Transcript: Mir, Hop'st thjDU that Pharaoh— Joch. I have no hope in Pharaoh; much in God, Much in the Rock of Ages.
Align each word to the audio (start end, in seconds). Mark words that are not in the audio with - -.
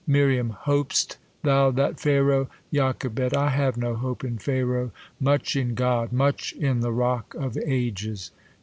Mir, 0.07 0.29
Hop'st 0.43 1.17
thjDU 1.43 1.75
that 1.75 1.99
Pharaoh— 1.99 2.49
Joch. 2.73 3.05
I 3.37 3.49
have 3.51 3.77
no 3.77 3.93
hope 3.93 4.23
in 4.23 4.39
Pharaoh; 4.39 4.89
much 5.19 5.55
in 5.55 5.75
God, 5.75 6.11
Much 6.11 6.53
in 6.53 6.79
the 6.79 6.91
Rock 6.91 7.35
of 7.35 7.55
Ages. 7.55 8.31